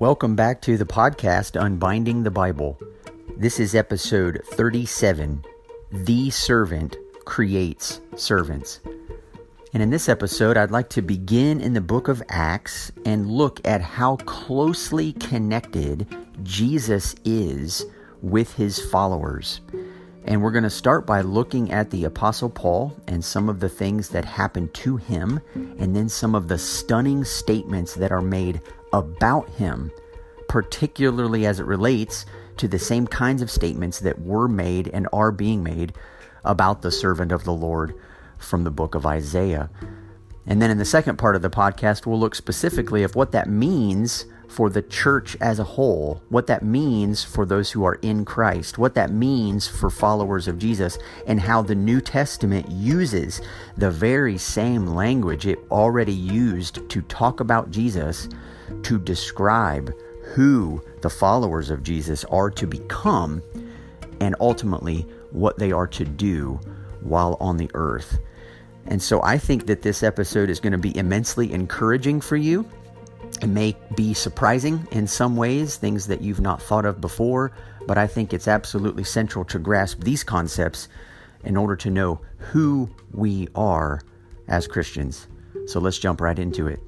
[0.00, 2.76] Welcome back to the podcast Unbinding the Bible.
[3.36, 5.44] This is episode 37
[5.92, 8.80] The Servant Creates Servants.
[9.72, 13.60] And in this episode, I'd like to begin in the book of Acts and look
[13.64, 16.08] at how closely connected
[16.42, 17.86] Jesus is
[18.20, 19.60] with his followers.
[20.24, 23.68] And we're going to start by looking at the Apostle Paul and some of the
[23.68, 28.60] things that happened to him, and then some of the stunning statements that are made
[28.94, 29.90] about him,
[30.48, 32.24] particularly as it relates
[32.56, 35.92] to the same kinds of statements that were made and are being made
[36.44, 37.94] about the servant of the Lord
[38.38, 39.68] from the book of Isaiah.
[40.46, 43.48] And then in the second part of the podcast, we'll look specifically of what that
[43.48, 48.24] means for the church as a whole, what that means for those who are in
[48.24, 53.40] Christ, what that means for followers of Jesus, and how the New Testament uses
[53.76, 58.28] the very same language it already used to talk about Jesus
[58.82, 59.92] to describe
[60.34, 63.42] who the followers of Jesus are to become
[64.20, 66.58] and ultimately what they are to do
[67.00, 68.18] while on the earth.
[68.86, 72.68] And so I think that this episode is going to be immensely encouraging for you.
[73.42, 77.52] It may be surprising in some ways, things that you've not thought of before,
[77.86, 80.88] but I think it's absolutely central to grasp these concepts
[81.44, 84.00] in order to know who we are
[84.48, 85.26] as Christians.
[85.66, 86.80] So let's jump right into it.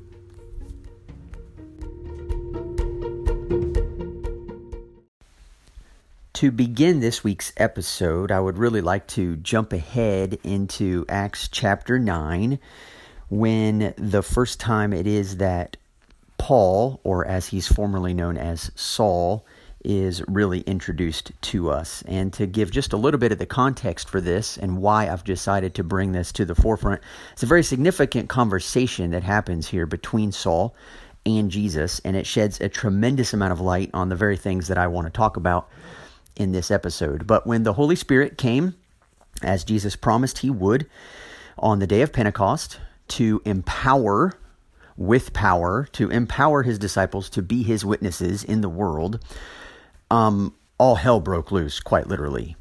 [6.36, 11.98] To begin this week's episode, I would really like to jump ahead into Acts chapter
[11.98, 12.58] 9
[13.30, 15.78] when the first time it is that
[16.36, 19.46] Paul, or as he's formerly known as Saul,
[19.82, 22.02] is really introduced to us.
[22.06, 25.24] And to give just a little bit of the context for this and why I've
[25.24, 27.00] decided to bring this to the forefront,
[27.32, 30.74] it's a very significant conversation that happens here between Saul
[31.24, 34.76] and Jesus, and it sheds a tremendous amount of light on the very things that
[34.76, 35.70] I want to talk about
[36.36, 37.26] in this episode.
[37.26, 38.74] But when the Holy Spirit came,
[39.42, 40.86] as Jesus promised he would,
[41.58, 44.32] on the day of Pentecost to empower
[44.96, 49.22] with power, to empower his disciples to be his witnesses in the world,
[50.10, 52.56] um, all hell broke loose, quite literally.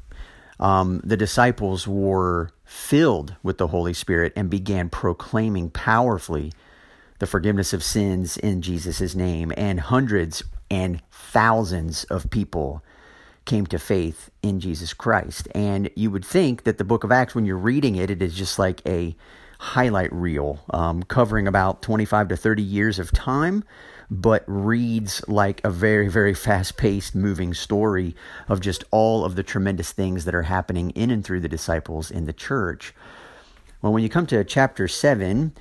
[0.58, 6.52] Um, the disciples were filled with the Holy Spirit and began proclaiming powerfully
[7.18, 12.82] the forgiveness of sins in Jesus' name, and hundreds and thousands of people
[13.46, 15.48] came to faith in Jesus Christ.
[15.54, 18.34] And you would think that the book of Acts, when you're reading it, it is
[18.34, 19.16] just like a
[19.58, 23.64] highlight reel um, covering about 25 to 30 years of time,
[24.10, 28.14] but reads like a very, very fast paced, moving story
[28.48, 32.10] of just all of the tremendous things that are happening in and through the disciples
[32.10, 32.94] in the church.
[33.80, 35.54] Well, when you come to chapter 7,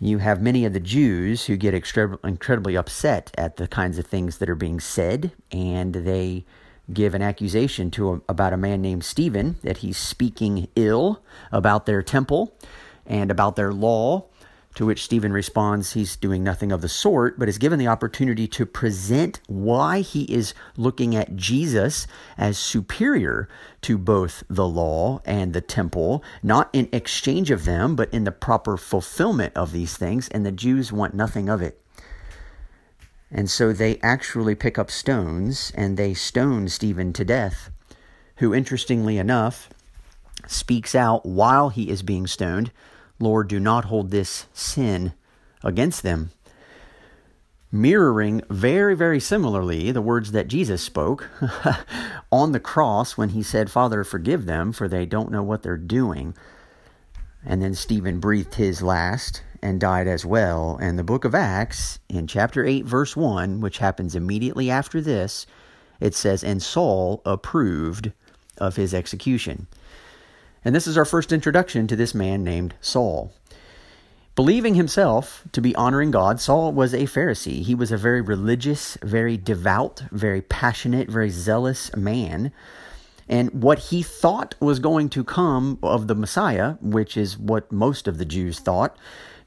[0.00, 4.38] you have many of the Jews who get incredibly upset at the kinds of things
[4.38, 6.44] that are being said, and they
[6.92, 11.22] give an accusation to a, about a man named Stephen that he's speaking ill
[11.52, 12.54] about their temple
[13.06, 14.26] and about their law.
[14.74, 18.46] To which Stephen responds, he's doing nothing of the sort, but is given the opportunity
[18.48, 22.06] to present why he is looking at Jesus
[22.36, 23.48] as superior
[23.82, 28.30] to both the law and the temple, not in exchange of them, but in the
[28.30, 30.28] proper fulfillment of these things.
[30.28, 31.82] And the Jews want nothing of it.
[33.30, 37.70] And so they actually pick up stones and they stone Stephen to death,
[38.36, 39.68] who, interestingly enough,
[40.46, 42.70] speaks out while he is being stoned
[43.20, 45.12] Lord, do not hold this sin
[45.64, 46.30] against them.
[47.70, 51.28] Mirroring very, very similarly the words that Jesus spoke
[52.32, 55.76] on the cross when he said, Father, forgive them, for they don't know what they're
[55.76, 56.34] doing.
[57.44, 60.78] And then Stephen breathed his last and died as well.
[60.80, 65.46] And the book of Acts, in chapter 8, verse 1, which happens immediately after this,
[66.00, 68.12] it says, And Saul approved
[68.58, 69.66] of his execution.
[70.64, 73.32] And this is our first introduction to this man named Saul.
[74.34, 77.62] Believing himself to be honoring God, Saul was a Pharisee.
[77.62, 82.52] He was a very religious, very devout, very passionate, very zealous man.
[83.28, 88.06] And what he thought was going to come of the Messiah, which is what most
[88.06, 88.96] of the Jews thought,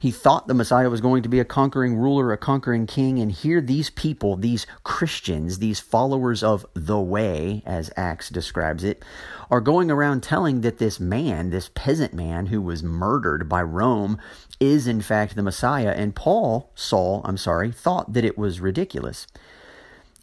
[0.02, 3.20] he thought the Messiah was going to be a conquering ruler, a conquering king.
[3.20, 9.04] And here, these people, these Christians, these followers of the way, as Acts describes it,
[9.48, 14.18] are going around telling that this man, this peasant man who was murdered by Rome,
[14.58, 15.94] is in fact the Messiah.
[15.96, 19.28] And Paul, Saul, I'm sorry, thought that it was ridiculous.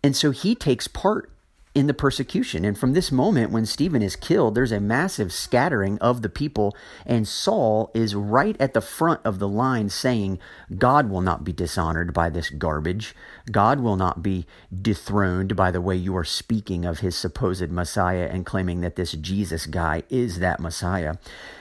[0.03, 1.31] And so he takes part
[1.75, 2.65] in the persecution.
[2.65, 6.75] And from this moment, when Stephen is killed, there's a massive scattering of the people,
[7.05, 10.39] and Saul is right at the front of the line saying,
[10.77, 13.15] God will not be dishonored by this garbage.
[13.51, 14.47] God will not be
[14.81, 19.11] dethroned by the way you are speaking of his supposed Messiah and claiming that this
[19.11, 21.15] Jesus guy is that Messiah.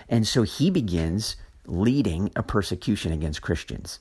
[0.08, 4.00] And so he begins leading a persecution against Christians.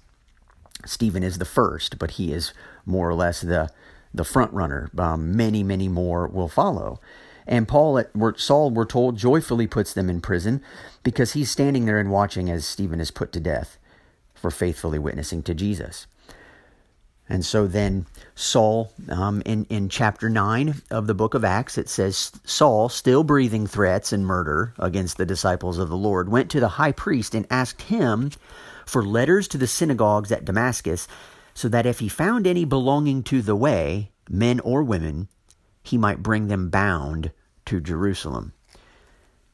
[0.86, 2.54] Stephen is the first, but he is
[2.86, 3.70] more or less the
[4.14, 4.90] the front runner.
[4.98, 7.00] Um, many, many more will follow.
[7.48, 10.62] And Paul, at Saul, we're told, joyfully puts them in prison
[11.04, 13.78] because he's standing there and watching as Stephen is put to death
[14.36, 16.08] for faithfully witnessing to Jesus.
[17.30, 18.06] And so then
[18.36, 23.24] Saul, um, in, in chapter 9 of the book of Acts, it says, Saul, still
[23.24, 27.36] breathing threats and murder against the disciples of the Lord, went to the high priest
[27.36, 28.32] and asked him
[28.86, 31.08] for letters to the synagogues at Damascus
[31.58, 35.28] so that if he found any belonging to the way, men or women,
[35.82, 37.32] he might bring them bound
[37.66, 38.54] to Jerusalem.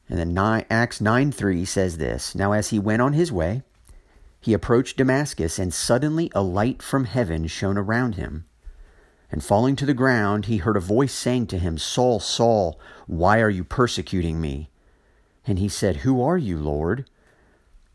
[0.06, 3.62] And then nine, Acts 9 3 says this Now as he went on his way,
[4.38, 8.44] he approached Damascus, and suddenly a light from heaven shone around him.
[9.32, 13.40] And falling to the ground, he heard a voice saying to him, Saul, Saul, why
[13.40, 14.68] are you persecuting me?
[15.46, 17.08] And he said, Who are you, Lord?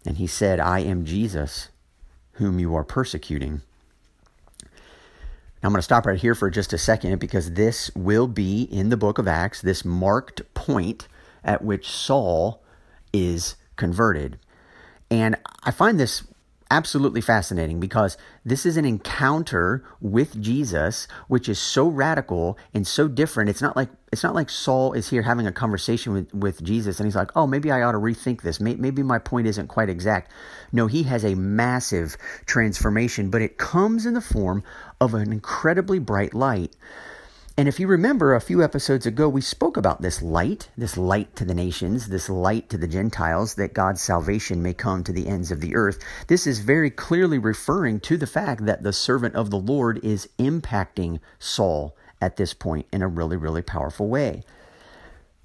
[0.03, 1.69] And he said, I am Jesus,
[2.33, 3.61] whom you are persecuting.
[5.61, 8.63] Now, I'm going to stop right here for just a second because this will be
[8.63, 11.07] in the book of Acts, this marked point
[11.43, 12.63] at which Saul
[13.11, 14.39] is converted.
[15.11, 16.23] And I find this
[16.71, 23.07] absolutely fascinating because this is an encounter with Jesus which is so radical and so
[23.07, 23.49] different.
[23.49, 26.99] It's not like it's not like Saul is here having a conversation with, with Jesus
[26.99, 28.59] and he's like, "Oh, maybe I ought to rethink this.
[28.59, 30.31] Maybe my point isn't quite exact."
[30.71, 34.63] No, he has a massive transformation, but it comes in the form
[35.01, 36.75] of an incredibly bright light.
[37.59, 41.35] And if you remember a few episodes ago, we spoke about this light, this light
[41.35, 45.27] to the nations, this light to the Gentiles, that God's salvation may come to the
[45.27, 45.99] ends of the earth.
[46.27, 50.29] This is very clearly referring to the fact that the servant of the Lord is
[50.39, 54.43] impacting Saul at this point in a really, really powerful way.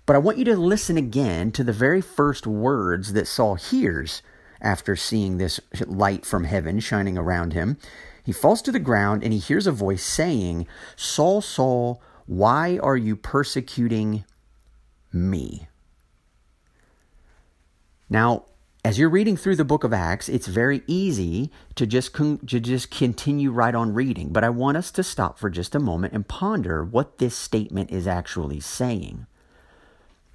[0.07, 4.23] But I want you to listen again to the very first words that Saul hears
[4.61, 7.77] after seeing this light from heaven shining around him.
[8.25, 10.67] He falls to the ground and he hears a voice saying,
[10.97, 14.25] Saul, Saul, why are you persecuting
[15.13, 15.69] me?
[18.09, 18.45] Now,
[18.85, 22.61] as you're reading through the book of Acts, it's very easy to just con- to
[22.61, 26.13] just continue right on reading, but I want us to stop for just a moment
[26.13, 29.27] and ponder what this statement is actually saying.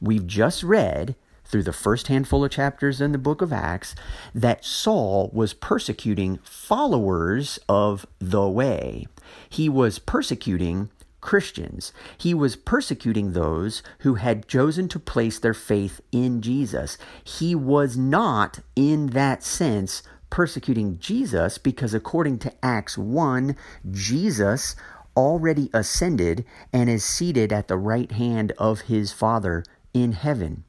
[0.02, 1.16] We've just read
[1.50, 3.96] through the first handful of chapters in the book of Acts
[4.34, 9.08] that Saul was persecuting followers of the way.
[9.50, 10.90] He was persecuting
[11.22, 11.92] Christians.
[12.18, 16.98] He was persecuting those who had chosen to place their faith in Jesus.
[17.24, 23.56] He was not, in that sense, persecuting Jesus because, according to Acts 1,
[23.92, 24.76] Jesus
[25.18, 29.64] already ascended and is seated at the right hand of his Father
[29.94, 30.64] in heaven.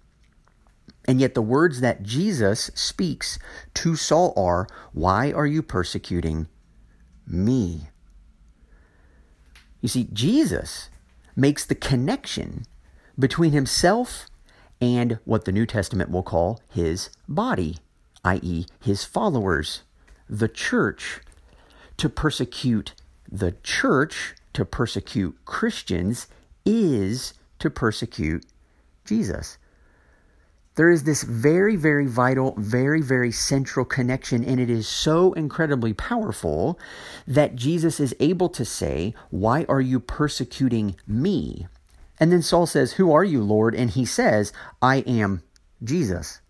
[1.06, 3.38] And yet, the words that Jesus speaks
[3.74, 6.46] to Saul are, Why are you persecuting
[7.26, 7.88] me?
[9.80, 10.90] You see, Jesus
[11.34, 12.64] makes the connection
[13.18, 14.26] between himself
[14.80, 17.78] and what the New Testament will call his body,
[18.24, 19.82] i.e., his followers,
[20.28, 21.20] the church.
[21.96, 22.94] To persecute
[23.30, 26.28] the church, to persecute Christians,
[26.64, 28.46] is to persecute
[29.04, 29.58] Jesus
[30.76, 35.92] there is this very, very vital, very, very central connection, and it is so incredibly
[35.92, 36.78] powerful
[37.26, 41.66] that Jesus is able to say, Why are you persecuting me?
[42.18, 43.74] And then Saul says, Who are you, Lord?
[43.74, 45.42] And he says, I am
[45.82, 46.40] Jesus,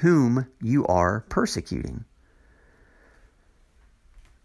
[0.00, 2.04] whom you are persecuting.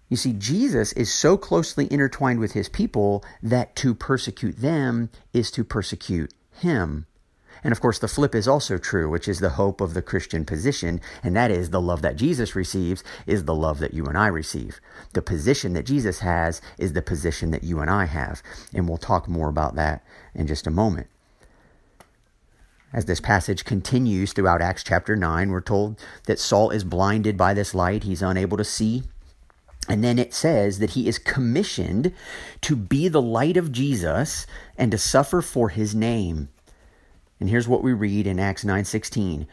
[0.10, 5.51] You see, Jesus is so closely intertwined with his people that to persecute them is
[5.51, 7.05] to persecute him.
[7.63, 10.45] And of course, the flip is also true, which is the hope of the Christian
[10.45, 14.17] position, and that is the love that Jesus receives is the love that you and
[14.17, 14.79] I receive.
[15.13, 18.41] The position that Jesus has is the position that you and I have.
[18.73, 21.07] And we'll talk more about that in just a moment.
[22.91, 27.53] As this passage continues throughout Acts chapter 9, we're told that Saul is blinded by
[27.53, 29.03] this light, he's unable to see.
[29.87, 32.13] And then it says that he is commissioned
[32.61, 34.45] to be the light of Jesus
[34.77, 36.49] and to suffer for his name.
[37.39, 39.48] And here's what we read in Acts 9:16.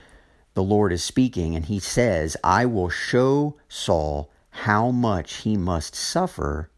[0.55, 5.95] The Lord is speaking and he says, "I will show Saul how much he must
[5.95, 6.71] suffer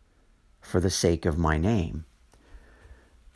[0.61, 2.05] for the sake of my name."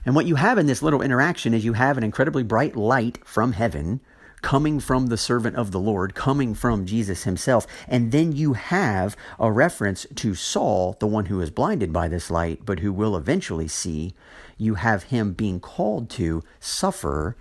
[0.05, 3.19] And what you have in this little interaction is you have an incredibly bright light
[3.25, 4.00] from heaven
[4.43, 7.67] coming from the servant of the Lord, coming from Jesus himself.
[7.87, 12.29] And then you have a reference to Saul, the one who is blinded by this
[12.29, 14.14] light, but who will eventually see.
[14.59, 17.37] You have him being called to suffer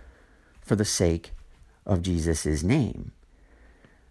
[0.62, 1.32] for the sake
[1.86, 3.12] of Jesus' name.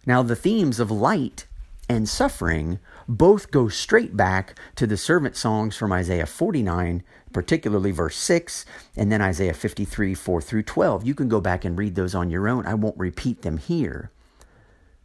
[0.05, 1.47] Now, the themes of light
[1.87, 7.03] and suffering both go straight back to the servant songs from Isaiah 49,
[7.33, 8.65] particularly verse 6,
[8.95, 11.05] and then Isaiah 53, 4 through 12.
[11.05, 12.65] You can go back and read those on your own.
[12.65, 14.11] I won't repeat them here.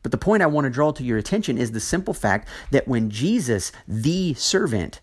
[0.03, 2.87] But the point I want to draw to your attention is the simple fact that
[2.87, 5.01] when Jesus, the servant,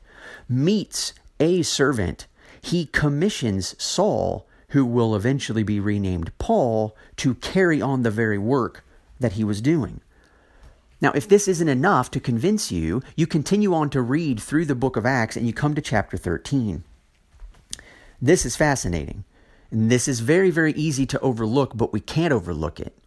[0.47, 2.27] meets a servant,
[2.61, 8.83] he commissions Saul, who will eventually be renamed Paul, to carry on the very work
[9.19, 10.01] that he was doing.
[10.99, 14.73] Now, if this isn't enough to convince you, you continue on to read through the
[14.73, 16.83] book of Acts and you come to chapter 13.
[18.19, 19.25] This is fascinating.
[19.69, 22.97] And this is very, very easy to overlook, but we can't overlook it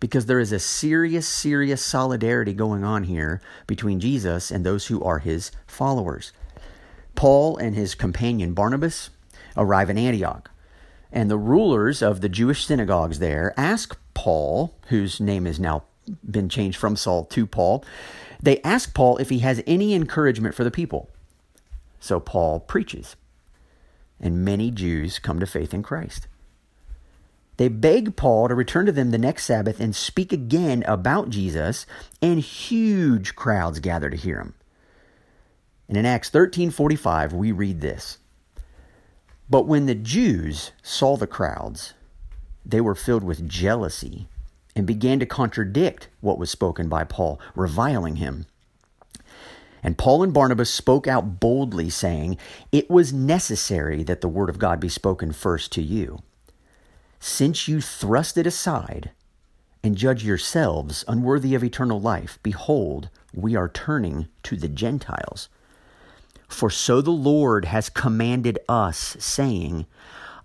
[0.00, 5.02] because there is a serious, serious solidarity going on here between Jesus and those who
[5.02, 6.32] are his followers.
[7.14, 9.08] Paul and his companion Barnabas
[9.56, 10.50] arrive in Antioch,
[11.16, 15.84] and the rulers of the Jewish synagogues there ask Paul, whose name has now
[16.30, 17.82] been changed from Saul to Paul,
[18.40, 21.08] they ask Paul if he has any encouragement for the people.
[22.00, 23.16] So Paul preaches,
[24.20, 26.28] and many Jews come to faith in Christ.
[27.56, 31.86] They beg Paul to return to them the next Sabbath and speak again about Jesus,
[32.20, 34.52] and huge crowds gather to hear him.
[35.88, 38.18] And in Acts 13:45 we read this.
[39.48, 41.94] But when the Jews saw the crowds,
[42.64, 44.28] they were filled with jealousy
[44.74, 48.46] and began to contradict what was spoken by Paul, reviling him.
[49.82, 52.38] And Paul and Barnabas spoke out boldly, saying,
[52.72, 56.22] It was necessary that the word of God be spoken first to you.
[57.20, 59.12] Since you thrust it aside
[59.84, 65.48] and judge yourselves unworthy of eternal life, behold, we are turning to the Gentiles.
[66.48, 69.86] For so the Lord has commanded us, saying,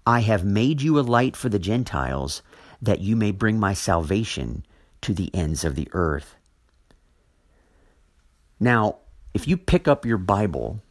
[0.06, 2.42] I have made you a light for the Gentiles
[2.82, 4.66] that you may bring my salvation
[5.02, 6.36] to the ends of the earth.
[8.60, 8.98] Now,
[9.34, 10.82] if you pick up your Bible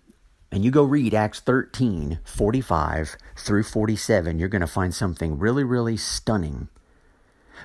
[0.53, 5.65] and you go read Acts 13 45 through 47, you're going to find something really,
[5.65, 6.69] really stunning.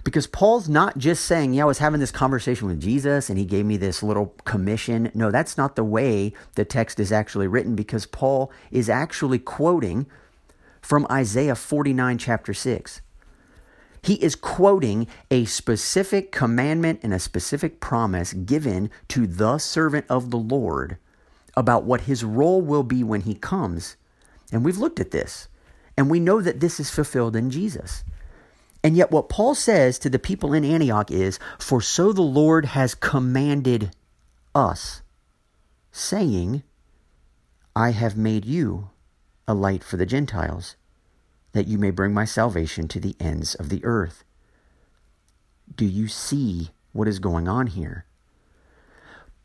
[0.04, 3.46] Because Paul's not just saying, Yeah, I was having this conversation with Jesus and he
[3.46, 5.12] gave me this little commission.
[5.14, 10.06] No, that's not the way the text is actually written because Paul is actually quoting
[10.82, 13.02] from Isaiah 49, chapter 6.
[14.06, 20.30] He is quoting a specific commandment and a specific promise given to the servant of
[20.30, 20.98] the Lord
[21.58, 23.96] about what his role will be when he comes.
[24.52, 25.48] And we've looked at this,
[25.98, 28.04] and we know that this is fulfilled in Jesus.
[28.86, 32.66] And yet, what Paul says to the people in Antioch is, For so the Lord
[32.66, 33.90] has commanded
[34.54, 35.02] us,
[35.92, 36.62] saying,
[37.76, 38.92] I have made you
[39.48, 40.76] a light for the Gentiles
[41.54, 44.24] that you may bring my salvation to the ends of the earth.
[45.76, 48.06] Do you see what is going on here?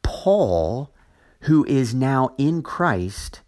[0.02, 0.92] Paul,
[1.44, 3.40] who is now in Christ,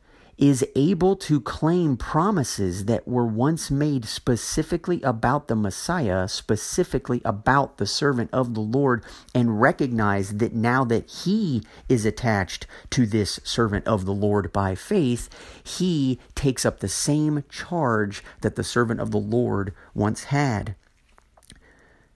[0.42, 7.76] is able to claim promises that were once made specifically about the Messiah, specifically about
[7.76, 13.38] the servant of the Lord, and recognize that now that he is attached to this
[13.44, 15.28] servant of the Lord by faith,
[15.62, 20.75] he takes up the same charge that the servant of the Lord once had.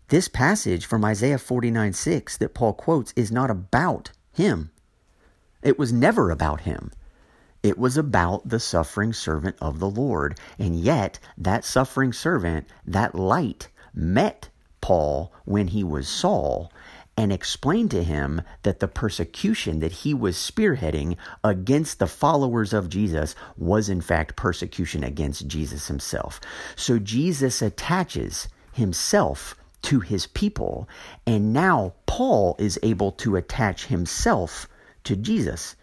[0.09, 4.73] This passage from Isaiah 49 6 that Paul quotes is not about him.
[5.63, 6.91] It was never about him.
[7.67, 10.39] It was about the suffering servant of the Lord.
[10.57, 16.73] And yet, that suffering servant, that light, met Paul when he was Saul
[17.17, 22.89] and explained to him that the persecution that he was spearheading against the followers of
[22.89, 26.41] Jesus was in fact persecution against Jesus himself.
[26.77, 30.89] So Jesus attaches himself to his people,
[31.27, 34.69] and now Paul is able to attach himself
[35.03, 35.75] to Jesus.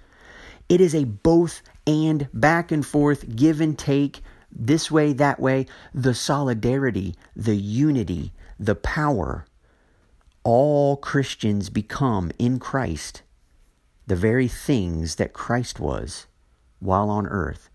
[0.69, 4.21] It is a both and back and forth, give and take,
[4.51, 9.45] this way, that way, the solidarity, the unity, the power.
[10.43, 13.23] All Christians become in Christ
[14.05, 16.27] the very things that Christ was
[16.79, 17.69] while on earth.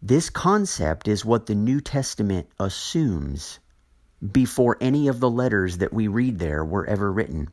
[0.00, 3.58] This concept is what the New Testament assumes
[4.32, 7.48] before any of the letters that we read there were ever written.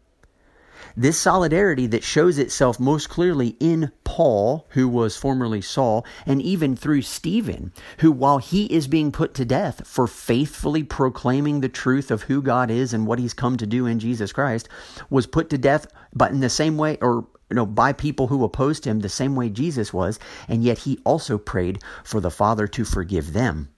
[0.95, 6.75] This solidarity that shows itself most clearly in Paul, who was formerly Saul, and even
[6.75, 12.11] through Stephen, who, while he is being put to death for faithfully proclaiming the truth
[12.11, 14.67] of who God is and what he's come to do in Jesus Christ,
[15.09, 18.43] was put to death, but in the same way, or you know, by people who
[18.43, 22.67] opposed him the same way Jesus was, and yet he also prayed for the Father
[22.67, 23.69] to forgive them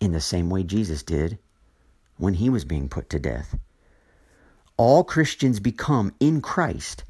[0.00, 1.38] in the same way Jesus did
[2.18, 3.56] when he was being put to death
[4.82, 7.04] all Christians become in Christ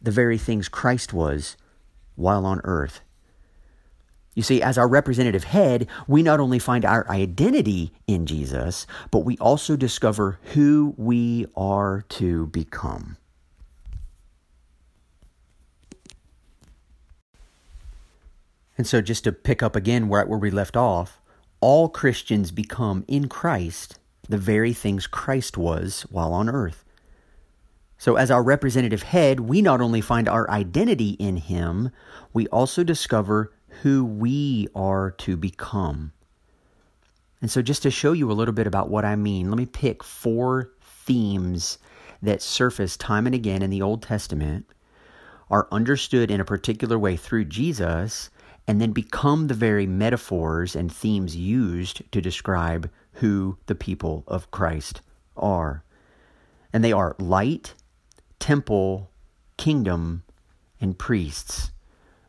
[0.00, 1.58] the very things Christ was
[2.16, 3.02] while on earth.
[4.34, 9.26] You see, as our representative head, we not only find our identity in Jesus, but
[9.26, 13.18] we also discover who we are to become.
[18.78, 21.20] And so, just to pick up again where, where we left off,
[21.60, 23.98] all Christians become in Christ
[24.30, 26.81] the very things Christ was while on earth.
[28.02, 31.92] So, as our representative head, we not only find our identity in Him,
[32.32, 36.10] we also discover who we are to become.
[37.40, 39.66] And so, just to show you a little bit about what I mean, let me
[39.66, 41.78] pick four themes
[42.20, 44.66] that surface time and again in the Old Testament,
[45.48, 48.30] are understood in a particular way through Jesus,
[48.66, 54.50] and then become the very metaphors and themes used to describe who the people of
[54.50, 55.02] Christ
[55.36, 55.84] are.
[56.72, 57.74] And they are light,
[58.42, 59.08] temple,
[59.56, 60.24] kingdom,
[60.80, 61.70] and priests.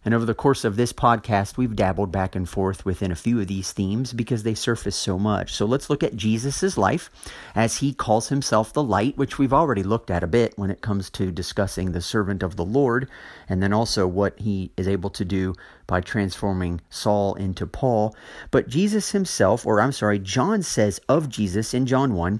[0.05, 3.39] And over the course of this podcast, we've dabbled back and forth within a few
[3.39, 5.55] of these themes because they surface so much.
[5.55, 7.09] So let's look at Jesus' life
[7.55, 10.81] as he calls himself the light, which we've already looked at a bit when it
[10.81, 13.09] comes to discussing the servant of the Lord,
[13.49, 15.55] and then also what he is able to do
[15.87, 18.15] by transforming Saul into Paul.
[18.51, 22.39] But Jesus himself, or I'm sorry, John says of Jesus in John 1,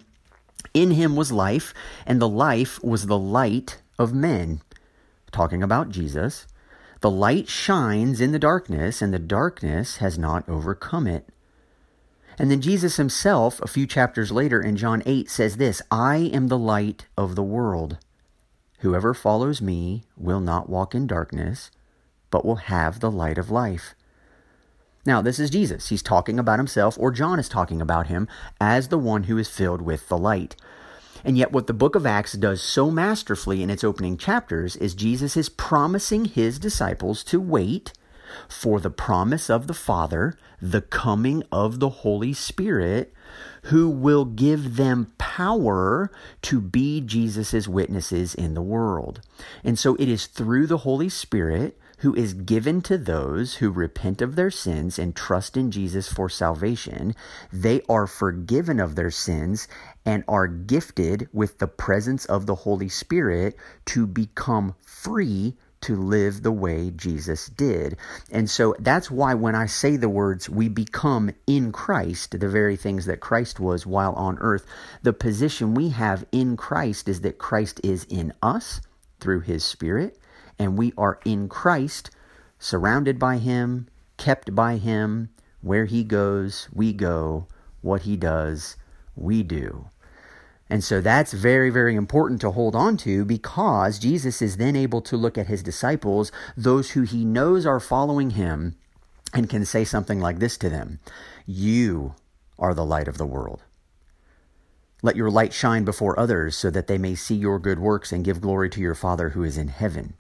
[0.74, 1.74] in him was life,
[2.06, 4.62] and the life was the light of men.
[5.32, 6.48] Talking about Jesus.
[7.02, 11.28] The light shines in the darkness, and the darkness has not overcome it.
[12.40, 16.48] And then Jesus himself, a few chapters later in John 8, says this I am
[16.48, 17.98] the light of the world.
[18.80, 21.72] Whoever follows me will not walk in darkness,
[22.32, 23.96] but will have the light of life.
[25.06, 25.90] Now, this is Jesus.
[25.90, 28.28] He's talking about himself, or John is talking about him,
[28.62, 30.56] as the one who is filled with the light.
[31.26, 34.94] And yet, what the book of Acts does so masterfully in its opening chapters is
[34.94, 37.94] Jesus is promising his disciples to wait
[38.48, 43.14] for the promise of the Father, the coming of the Holy Spirit,
[43.64, 46.12] who will give them power
[46.42, 49.22] to be Jesus' witnesses in the world.
[49.64, 54.22] And so it is through the Holy Spirit who is given to those who repent
[54.22, 57.16] of their sins and trust in Jesus for salvation.
[57.50, 59.70] They are forgiven of their sins
[60.06, 66.44] and are gifted with the presence of the Holy Spirit to become free to live
[66.44, 67.96] the way Jesus did.
[68.30, 72.76] And so that's why when I say the words, we become in Christ, the very
[72.76, 74.66] things that Christ was while on earth,
[75.04, 78.82] the position we have in Christ is that Christ is in us
[79.22, 80.18] through his Spirit
[80.60, 82.10] and we are in Christ,
[82.60, 83.88] surrounded by Him,
[84.18, 85.30] kept by Him.
[85.62, 87.48] Where He goes, we go.
[87.82, 88.76] What He does,
[89.16, 89.88] we do.
[90.70, 95.02] And so that's very, very important to hold on to because Jesus is then able
[95.02, 98.76] to look at his disciples, those who he knows are following him,
[99.34, 101.00] and can say something like this to them
[101.46, 102.16] You
[102.58, 103.62] are the light of the world.
[105.02, 108.24] Let your light shine before others so that they may see your good works and
[108.24, 110.14] give glory to your Father who is in heaven.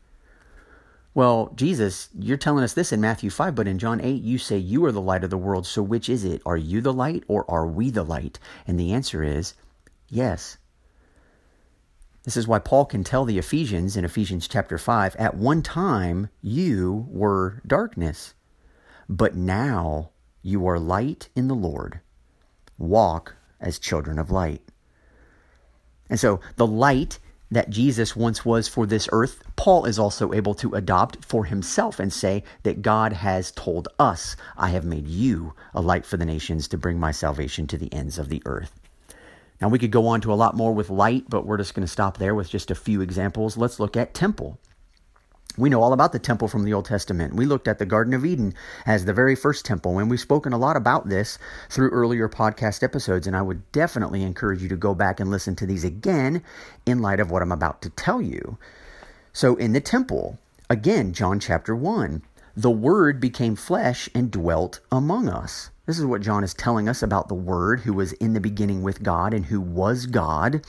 [1.15, 4.57] Well, Jesus, you're telling us this in Matthew 5, but in John 8, you say
[4.57, 5.67] you are the light of the world.
[5.67, 6.41] So which is it?
[6.45, 8.39] Are you the light or are we the light?
[8.65, 9.53] And the answer is
[10.09, 10.57] yes.
[12.23, 16.29] This is why Paul can tell the Ephesians in Ephesians chapter 5 at one time
[16.41, 18.33] you were darkness,
[19.07, 21.99] but now you are light in the Lord.
[22.77, 24.61] Walk as children of light.
[26.09, 27.19] And so the light
[27.53, 31.99] that Jesus once was for this earth, Paul is also able to adopt for himself
[31.99, 36.25] and say that God has told us, I have made you a light for the
[36.25, 38.79] nations to bring my salvation to the ends of the earth.
[39.61, 41.85] Now, we could go on to a lot more with light, but we're just going
[41.85, 43.55] to stop there with just a few examples.
[43.55, 44.59] Let's look at temple.
[45.55, 47.35] We know all about the temple from the Old Testament.
[47.35, 48.55] We looked at the Garden of Eden
[48.87, 51.37] as the very first temple, and we've spoken a lot about this
[51.69, 53.27] through earlier podcast episodes.
[53.27, 56.41] And I would definitely encourage you to go back and listen to these again
[56.87, 58.57] in light of what I'm about to tell you.
[59.31, 60.39] So, in the temple,
[60.71, 62.23] again, John chapter 1,
[62.57, 65.69] the Word became flesh and dwelt among us.
[65.85, 68.81] This is what John is telling us about the Word who was in the beginning
[68.81, 70.65] with God and who was God.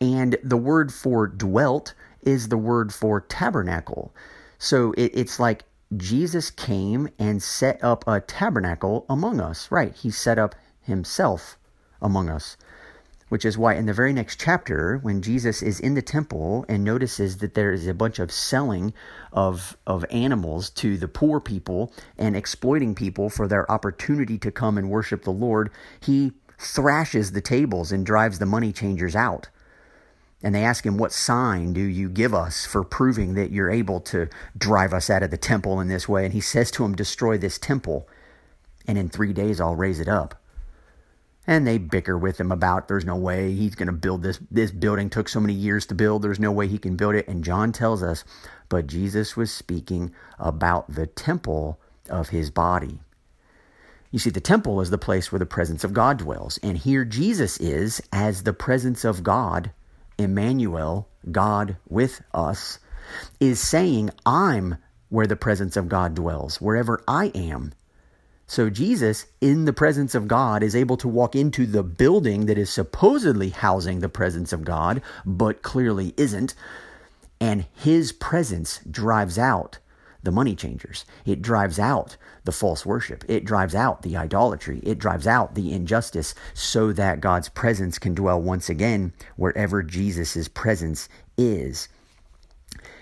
[0.00, 1.94] And the word for dwelt
[2.26, 4.14] is the word for tabernacle.
[4.58, 5.64] So it, it's like
[5.96, 9.70] Jesus came and set up a tabernacle among us.
[9.70, 9.94] Right.
[9.94, 11.58] He set up himself
[12.00, 12.56] among us
[13.34, 16.84] which is why in the very next chapter, when Jesus is in the temple and
[16.84, 18.94] notices that there is a bunch of selling
[19.32, 24.78] of, of animals to the poor people and exploiting people for their opportunity to come
[24.78, 29.48] and worship the Lord, he thrashes the tables and drives the money changers out.
[30.44, 33.98] And they ask him, What sign do you give us for proving that you're able
[34.02, 36.26] to drive us out of the temple in this way?
[36.26, 38.06] And he says to him, Destroy this temple,
[38.86, 40.40] and in three days I'll raise it up.
[41.46, 44.70] And they bicker with him about there's no way he's going to build this this
[44.70, 46.20] building took so many years to build.
[46.20, 47.26] There's no way he can build it.
[47.26, 48.22] And John tells us
[48.68, 51.78] but Jesus was speaking about the temple
[52.10, 53.00] of his body.
[54.10, 56.58] You see the temple is the place where the presence of God dwells.
[56.62, 59.72] And here Jesus is as the presence of God
[60.18, 62.78] Emmanuel God with us
[63.40, 64.76] is saying I'm
[65.08, 67.72] where the presence of God dwells wherever I am
[68.46, 72.58] so Jesus, in the presence of God, is able to walk into the building that
[72.58, 76.54] is supposedly housing the presence of God, but clearly isn't.
[77.40, 79.78] And his presence drives out
[80.24, 81.04] the money changers.
[81.24, 83.24] It drives out the false worship.
[83.28, 84.80] It drives out the idolatry.
[84.82, 90.48] It drives out the injustice so that God's presence can dwell once again wherever Jesus'
[90.48, 91.88] presence is.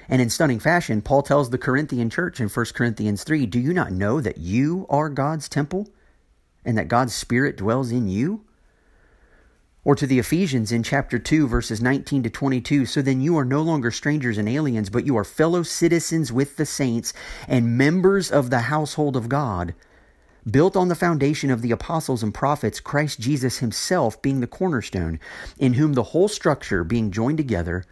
[0.08, 3.72] And in stunning fashion, Paul tells the Corinthian church in 1 Corinthians 3 Do you
[3.72, 5.88] not know that you are God's temple
[6.64, 8.44] and that God's Spirit dwells in you?
[9.84, 13.44] Or to the Ephesians in chapter 2, verses 19 to 22 So then you are
[13.44, 17.12] no longer strangers and aliens, but you are fellow citizens with the saints
[17.48, 19.74] and members of the household of God,
[20.48, 25.18] built on the foundation of the apostles and prophets, Christ Jesus himself being the cornerstone,
[25.58, 27.84] in whom the whole structure being joined together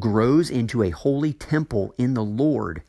[0.00, 2.82] grows into a holy temple in the Lord.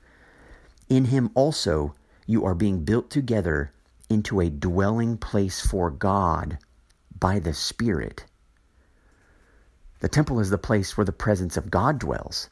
[0.89, 1.93] In him also
[2.25, 3.71] you are being built together
[4.09, 6.57] into a dwelling place for God
[7.19, 8.25] by the Spirit.
[9.99, 12.49] The temple is the place where the presence of God dwells.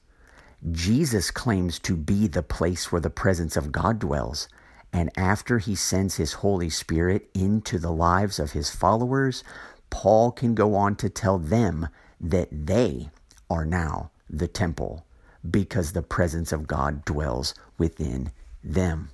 [0.71, 4.47] Jesus claims to be the place where the presence of God dwells.
[4.91, 9.43] And after he sends his Holy Spirit into the lives of his followers,
[9.89, 13.09] Paul can go on to tell them that they
[13.49, 15.05] are now the temple
[15.49, 18.31] because the presence of God dwells within
[18.63, 19.09] them.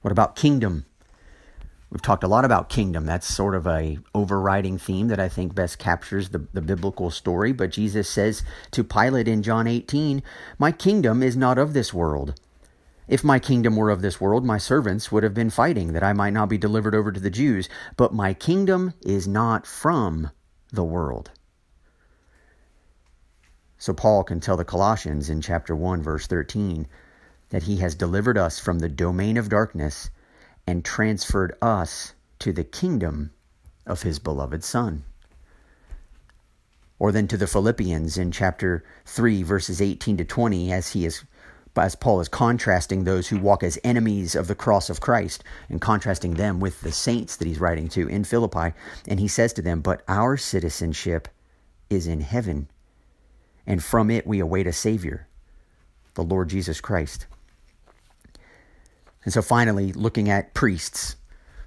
[0.00, 0.86] What about kingdom?
[1.90, 3.06] We've talked a lot about kingdom.
[3.06, 7.52] That's sort of a overriding theme that I think best captures the, the biblical story.
[7.52, 10.22] But Jesus says to Pilate in John 18,
[10.58, 12.40] My kingdom is not of this world.
[13.06, 16.12] If my kingdom were of this world, my servants would have been fighting that I
[16.12, 17.68] might not be delivered over to the Jews.
[17.96, 20.30] But my kingdom is not from
[20.72, 21.30] the world.
[23.78, 26.88] So Paul can tell the Colossians in chapter 1 verse 13
[27.50, 30.10] that he has delivered us from the domain of darkness
[30.66, 33.30] and transferred us to the kingdom
[33.86, 35.04] of his beloved son.
[36.98, 41.24] Or then to the Philippians in chapter 3 verses 18 to 20 as he is
[41.76, 45.78] as Paul is contrasting those who walk as enemies of the cross of Christ and
[45.78, 48.72] contrasting them with the saints that he's writing to in Philippi
[49.06, 51.28] and he says to them but our citizenship
[51.90, 52.68] is in heaven
[53.66, 55.26] and from it we await a Savior,
[56.14, 57.26] the Lord Jesus Christ.
[59.26, 61.16] And so finally, looking at priests,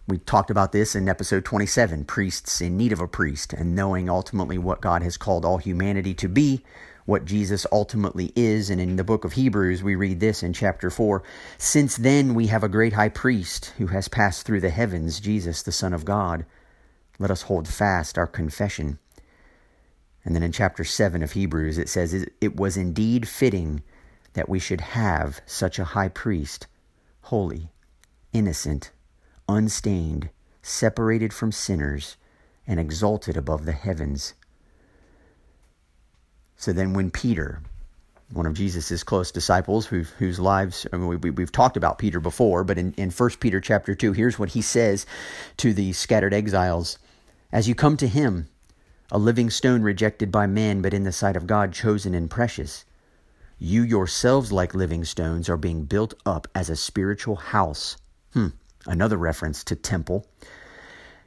[0.07, 4.09] we talked about this in episode 27 priests in need of a priest, and knowing
[4.09, 6.63] ultimately what God has called all humanity to be,
[7.05, 8.69] what Jesus ultimately is.
[8.69, 11.21] And in the book of Hebrews, we read this in chapter 4
[11.57, 15.61] Since then we have a great high priest who has passed through the heavens, Jesus,
[15.61, 16.45] the Son of God.
[17.19, 18.99] Let us hold fast our confession.
[20.23, 23.83] And then in chapter 7 of Hebrews, it says, It was indeed fitting
[24.31, 26.65] that we should have such a high priest,
[27.29, 27.69] holy,
[28.33, 28.89] innocent,
[29.47, 30.31] unstained,
[30.63, 32.17] separated from sinners,
[32.65, 34.33] and exalted above the heavens.
[36.57, 37.61] So then, when Peter,
[38.33, 42.19] one of Jesus' close disciples, who, whose lives I mean, we, have talked about Peter
[42.19, 45.05] before, but in, in 1 Peter chapter 2, here's what he says
[45.57, 46.97] to the scattered exiles
[47.51, 48.49] As you come to him,
[49.11, 52.85] a living stone rejected by men, but in the sight of God chosen and precious.
[53.61, 57.97] You yourselves, like living stones, are being built up as a spiritual house.
[58.31, 58.47] Hmm,
[58.87, 60.25] another reference to temple.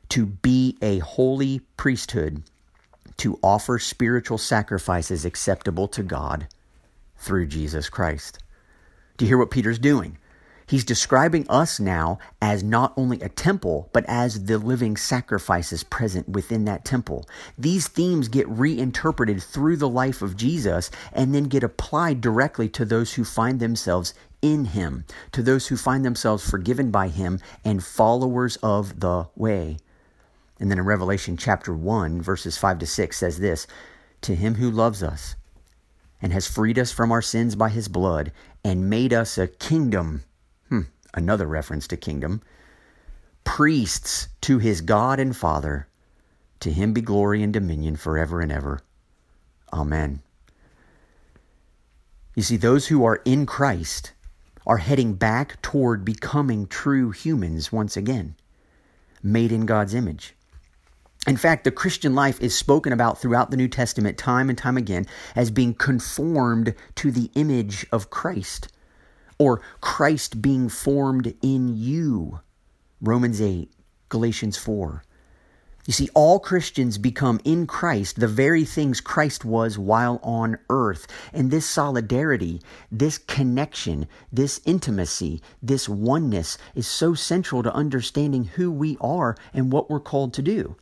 [0.08, 2.42] To be a holy priesthood,
[3.18, 6.48] to offer spiritual sacrifices acceptable to God
[7.18, 8.38] through Jesus Christ.
[9.18, 10.16] Do you hear what Peter's doing?
[10.72, 16.30] He's describing us now as not only a temple, but as the living sacrifices present
[16.30, 17.28] within that temple.
[17.58, 22.86] These themes get reinterpreted through the life of Jesus and then get applied directly to
[22.86, 27.84] those who find themselves in Him, to those who find themselves forgiven by Him and
[27.84, 29.76] followers of the way.
[30.58, 33.66] And then in Revelation chapter 1, verses 5 to 6 says this
[34.22, 35.36] To him who loves us
[36.22, 38.32] and has freed us from our sins by his blood
[38.64, 40.24] and made us a kingdom
[41.14, 42.42] another reference to kingdom,
[43.44, 45.88] priests to his God and Father.
[46.60, 48.80] To him be glory and dominion forever and ever.
[49.72, 50.22] Amen.
[52.34, 54.12] You see, those who are in Christ
[54.66, 58.36] are heading back toward becoming true humans once again,
[59.22, 60.34] made in God's image.
[61.26, 64.76] In fact, the Christian life is spoken about throughout the New Testament time and time
[64.76, 68.68] again as being conformed to the image of Christ
[69.38, 72.40] or Christ being formed in you.
[73.00, 73.70] Romans 8,
[74.08, 75.02] Galatians 4.
[75.84, 81.08] You see, all Christians become in Christ the very things Christ was while on earth.
[81.32, 88.70] And this solidarity, this connection, this intimacy, this oneness is so central to understanding who
[88.70, 90.76] we are and what we're called to do.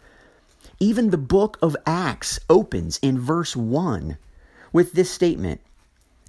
[0.78, 4.18] Even the book of Acts opens in verse 1
[4.72, 5.62] with this statement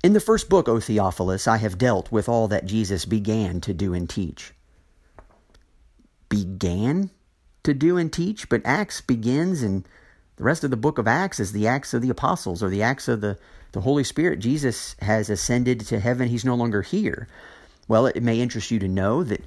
[0.03, 3.73] in the first book, O Theophilus, I have dealt with all that Jesus began to
[3.73, 4.53] do and teach.
[6.29, 7.11] Began
[7.63, 9.87] to do and teach, but Acts begins, and
[10.37, 12.81] the rest of the book of Acts is the Acts of the Apostles or the
[12.81, 13.37] Acts of the,
[13.73, 14.39] the Holy Spirit.
[14.39, 17.27] Jesus has ascended to heaven, he's no longer here.
[17.87, 19.43] Well, it may interest you to know that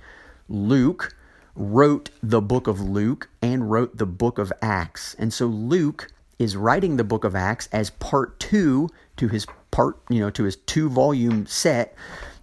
[0.48, 1.16] Luke
[1.56, 5.14] wrote the book of Luke and wrote the book of Acts.
[5.18, 9.98] And so Luke is writing the book of Acts as part two to his part,
[10.08, 11.96] you know, to his two volume set.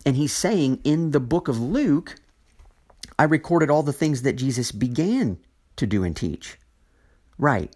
[0.05, 2.17] And he's saying in the book of Luke,
[3.17, 5.37] I recorded all the things that Jesus began
[5.77, 6.57] to do and teach.
[7.37, 7.73] Right.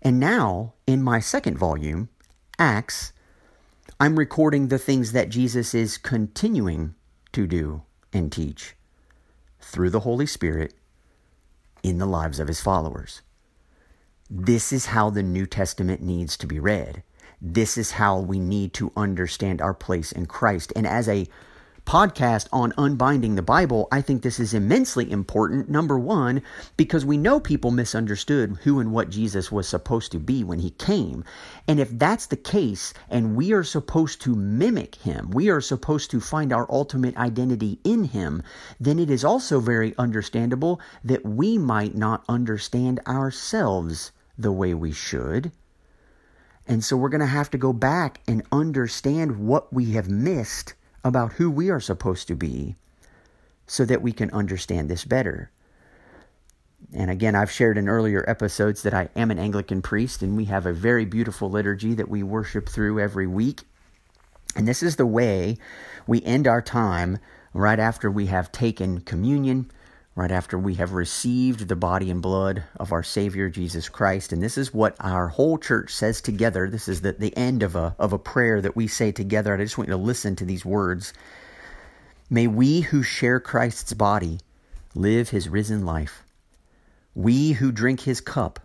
[0.00, 2.08] And now, in my second volume,
[2.56, 3.12] Acts,
[3.98, 6.94] I'm recording the things that Jesus is continuing
[7.32, 7.82] to do
[8.12, 8.76] and teach
[9.58, 10.72] through the Holy Spirit
[11.82, 13.22] in the lives of his followers.
[14.30, 17.02] This is how the New Testament needs to be read.
[17.40, 20.72] This is how we need to understand our place in Christ.
[20.74, 21.26] And as a
[21.86, 25.68] podcast on unbinding the Bible, I think this is immensely important.
[25.68, 26.42] Number one,
[26.76, 30.70] because we know people misunderstood who and what Jesus was supposed to be when he
[30.70, 31.24] came.
[31.68, 36.10] And if that's the case, and we are supposed to mimic him, we are supposed
[36.10, 38.42] to find our ultimate identity in him,
[38.80, 44.90] then it is also very understandable that we might not understand ourselves the way we
[44.90, 45.52] should.
[46.68, 50.74] And so we're going to have to go back and understand what we have missed
[51.04, 52.74] about who we are supposed to be
[53.66, 55.50] so that we can understand this better.
[56.92, 60.46] And again, I've shared in earlier episodes that I am an Anglican priest and we
[60.46, 63.62] have a very beautiful liturgy that we worship through every week.
[64.54, 65.58] And this is the way
[66.06, 67.18] we end our time
[67.52, 69.70] right after we have taken communion
[70.16, 74.32] right after we have received the body and blood of our Savior Jesus Christ.
[74.32, 76.68] And this is what our whole church says together.
[76.68, 79.54] This is the, the end of a, of a prayer that we say together.
[79.54, 81.12] I just want you to listen to these words.
[82.30, 84.40] May we who share Christ's body
[84.94, 86.22] live his risen life.
[87.14, 88.58] We who drink his cup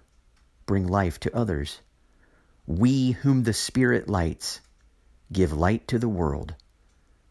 [0.65, 1.81] bring life to others.
[2.65, 4.61] We whom the Spirit lights
[5.33, 6.55] give light to the world.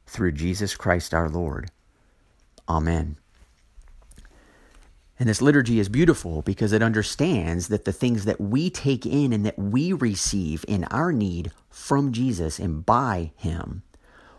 [0.06, 1.70] Through Jesus Christ our Lord.
[2.68, 3.16] Amen.
[5.20, 9.34] And this liturgy is beautiful because it understands that the things that we take in
[9.34, 13.82] and that we receive in our need from Jesus and by Him,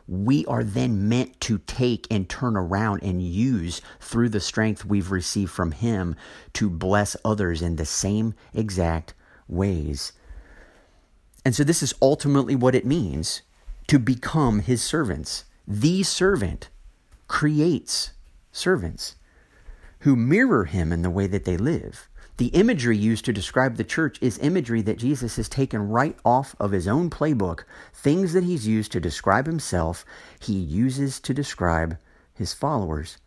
[0.08, 5.12] we are then meant to take and turn around and use through the strength we've
[5.12, 6.16] received from Him
[6.54, 9.14] to bless others in the same exact
[9.48, 10.14] ways.
[11.46, 13.44] And so, this is ultimately what it means
[13.86, 15.46] to become His servants.
[15.68, 16.70] The servant
[17.28, 18.14] creates
[18.52, 19.16] servants
[20.02, 22.08] who mirror him in the way that they live.
[22.38, 26.56] The imagery used to describe the church is imagery that Jesus has taken right off
[26.60, 27.66] of his own playbook.
[27.94, 30.04] Things that he's used to describe himself,
[30.40, 31.98] he uses to describe
[32.34, 33.20] his followers.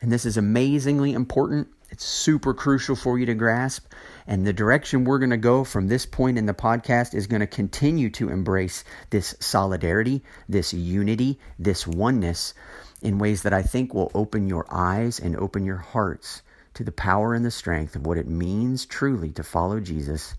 [0.00, 1.68] And this is amazingly important.
[1.90, 3.92] It's super crucial for you to grasp.
[4.28, 7.40] And the direction we're going to go from this point in the podcast is going
[7.40, 12.54] to continue to embrace this solidarity, this unity, this oneness
[13.02, 16.42] in ways that I think will open your eyes and open your hearts
[16.74, 20.34] to the power and the strength of what it means truly to follow Jesus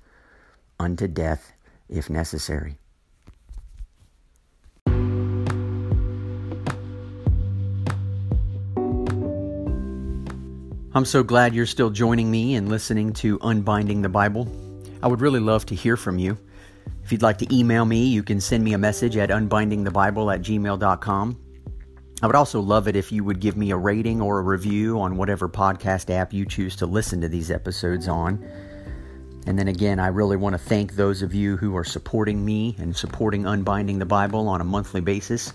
[0.79, 1.53] unto death
[1.89, 2.77] if necessary.
[10.97, 14.47] I'm so glad you're still joining me and listening to Unbinding the Bible.
[15.03, 16.39] I would really love to hear from you.
[17.03, 20.41] If you'd like to email me, you can send me a message at unbindingthebible at
[20.41, 21.46] gmail.com.
[22.21, 24.99] I would also love it if you would give me a rating or a review
[24.99, 28.43] on whatever podcast app you choose to listen to these episodes on.
[29.45, 32.75] And then again, I really want to thank those of you who are supporting me
[32.79, 35.53] and supporting Unbinding the Bible on a monthly basis.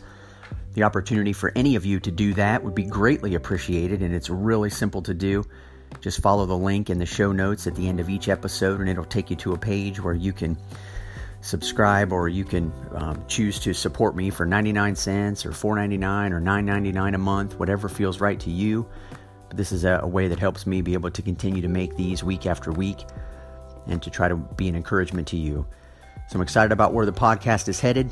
[0.75, 4.31] The opportunity for any of you to do that would be greatly appreciated, and it's
[4.31, 5.45] really simple to do.
[6.01, 8.89] Just follow the link in the show notes at the end of each episode, and
[8.89, 10.57] it'll take you to a page where you can
[11.43, 16.41] subscribe or you can um, choose to support me for 99 cents or 4.99 or
[16.41, 18.89] 9.99 a month whatever feels right to you.
[19.49, 21.97] But this is a, a way that helps me be able to continue to make
[21.97, 23.05] these week after week
[23.89, 25.67] and to try to be an encouragement to you.
[26.29, 28.11] So i'm excited about where the podcast is headed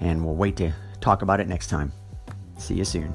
[0.00, 1.92] and we'll wait to talk about it next time.
[2.58, 3.14] See you soon